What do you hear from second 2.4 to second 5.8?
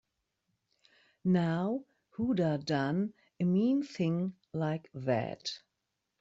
done a mean thing like that?